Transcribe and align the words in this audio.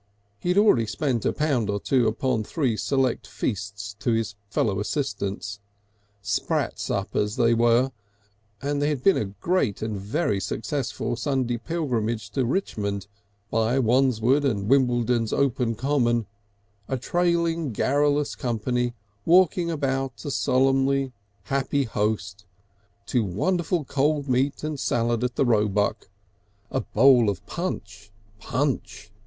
He 0.39 0.49
had 0.49 0.57
already 0.57 0.87
spent 0.87 1.25
a 1.25 1.31
pound 1.31 1.69
or 1.69 1.79
two 1.79 2.07
upon 2.07 2.43
three 2.43 2.75
select 2.75 3.27
feasts 3.27 3.95
to 3.99 4.13
his 4.13 4.33
fellow 4.49 4.79
assistants, 4.79 5.59
sprat 6.23 6.79
suppers 6.79 7.35
they 7.35 7.53
were, 7.53 7.91
and 8.63 8.81
there 8.81 8.89
had 8.89 9.03
been 9.03 9.15
a 9.15 9.25
great 9.25 9.83
and 9.83 9.95
very 9.95 10.39
successful 10.39 11.15
Sunday 11.15 11.57
pilgrimage 11.59 12.31
to 12.31 12.47
Richmond, 12.47 13.05
by 13.51 13.77
Wandsworth 13.77 14.43
and 14.43 14.67
Wimbledon's 14.67 15.31
open 15.31 15.75
common, 15.75 16.25
a 16.87 16.97
trailing 16.97 17.71
garrulous 17.71 18.33
company 18.33 18.95
walking 19.23 19.69
about 19.69 20.25
a 20.25 20.31
solemnly 20.31 21.11
happy 21.43 21.83
host, 21.83 22.47
to 23.05 23.23
wonderful 23.23 23.85
cold 23.85 24.27
meat 24.27 24.63
and 24.63 24.79
salad 24.79 25.23
at 25.23 25.35
the 25.35 25.45
Roebuck, 25.45 26.09
a 26.71 26.79
bowl 26.81 27.29
of 27.29 27.45
punch, 27.45 28.11
punch! 28.39 29.11